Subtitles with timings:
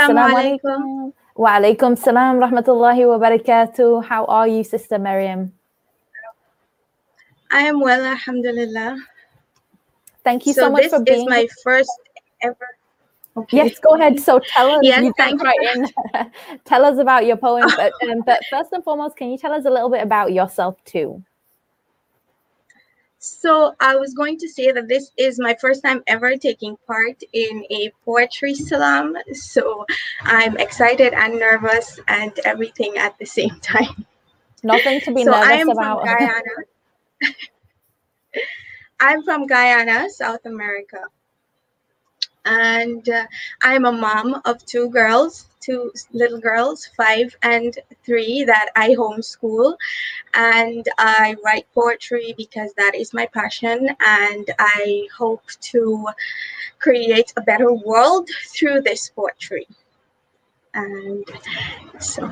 [0.00, 1.12] Assalamu alaikum.
[1.36, 4.04] Wa alaikum salam rahmatullahi wa barakatuh.
[4.04, 5.52] How are you, Sister Maryam?
[7.50, 8.96] I am well, alhamdulillah.
[10.24, 11.90] Thank you so, so much for being This is my first
[12.42, 12.68] ever.
[13.36, 13.58] Okay.
[13.58, 14.18] Yes, go ahead.
[14.18, 14.80] So tell us.
[14.82, 15.88] Yes, you thank right in.
[16.64, 19.66] tell us about your poem, but, um, but first and foremost, can you tell us
[19.66, 21.22] a little bit about yourself too?
[23.22, 27.22] So I was going to say that this is my first time ever taking part
[27.34, 29.14] in a poetry slam.
[29.34, 29.84] So
[30.22, 34.06] I'm excited and nervous and everything at the same time.
[34.62, 36.00] Nothing to be so nervous I am about.
[36.00, 36.56] From Guyana.
[39.00, 41.00] I'm from Guyana, South America.
[42.44, 43.26] And uh,
[43.62, 49.76] I'm a mom of two girls, two little girls, five and three, that I homeschool.
[50.34, 53.90] And I write poetry because that is my passion.
[54.00, 56.06] And I hope to
[56.78, 59.66] create a better world through this poetry.
[60.74, 61.24] And
[61.98, 62.30] so,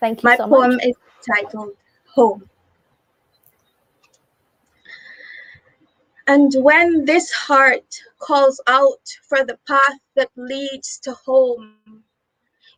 [0.00, 0.28] thank you.
[0.28, 0.84] My so poem much.
[0.86, 0.96] is
[1.28, 1.76] titled
[2.14, 2.48] Home.
[6.26, 7.84] And when this heart
[8.18, 12.04] calls out for the path that leads to home,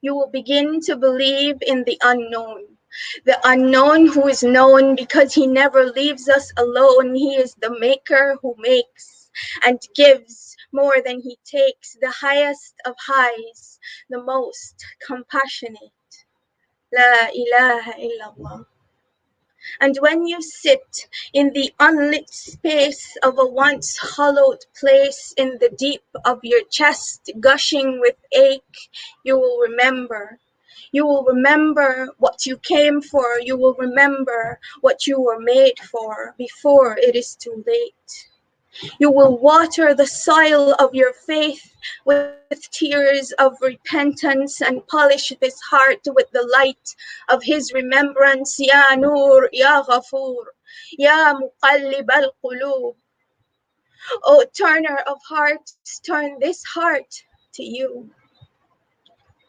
[0.01, 2.65] you will begin to believe in the unknown.
[3.25, 7.15] The unknown who is known because he never leaves us alone.
[7.15, 9.31] He is the maker who makes
[9.65, 13.79] and gives more than he takes, the highest of highs,
[14.11, 15.93] the most compassionate.
[16.93, 18.67] La ilaha illallah.
[19.81, 25.71] And when you sit in the unlit space of a once hollowed place in the
[25.71, 28.91] deep of your chest, gushing with ache,
[29.25, 30.39] you will remember.
[30.93, 33.41] You will remember what you came for.
[33.41, 38.29] You will remember what you were made for before it is too late.
[38.99, 41.75] You will water the soil of your faith
[42.05, 46.95] with tears of repentance and polish this heart with the light
[47.29, 48.57] of His remembrance.
[48.59, 50.45] Ya Nur, Ya Ghafoor,
[50.99, 52.97] Ya Muqallib al Qulub.
[54.25, 57.13] O turner of hearts, turn this heart
[57.55, 58.11] to you.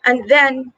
[0.05, 0.73] And then,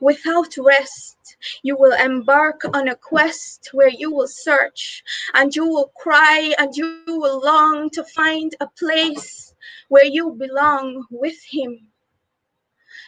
[0.00, 5.02] without rest, you will embark on a quest where you will search
[5.34, 9.54] and you will cry and you will long to find a place
[9.88, 11.88] where you belong with Him.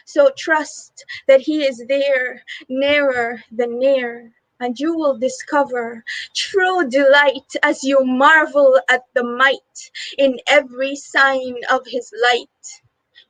[0.05, 6.03] So trust that He is there, nearer than near, and you will discover
[6.33, 12.81] true delight as you marvel at the might in every sign of His light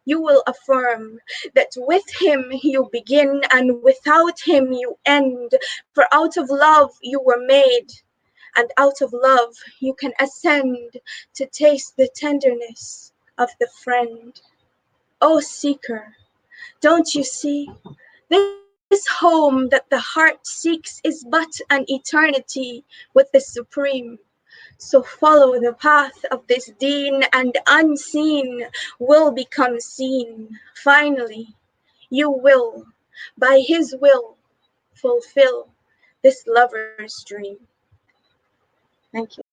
[0.06, 1.20] you will affirm
[1.56, 5.52] that with him you begin and without him you end.
[5.94, 7.88] For out of love you were made,
[8.56, 10.98] and out of love you can ascend
[11.34, 14.40] to taste the tenderness of the friend.
[15.22, 16.14] O oh, seeker,
[16.82, 17.70] don't you see?
[18.30, 24.20] This home that the heart seeks is but an eternity with the Supreme.
[24.78, 28.68] So follow the path of this deen, and unseen
[29.00, 30.60] will become seen.
[30.84, 31.56] Finally,
[32.10, 32.86] you will,
[33.38, 34.38] by his will,
[34.94, 35.70] fulfill
[36.24, 37.58] this lover's dream.
[39.14, 39.45] Thank you.